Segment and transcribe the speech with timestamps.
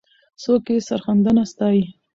[0.41, 1.83] څوک یې سرښندنه ستایي؟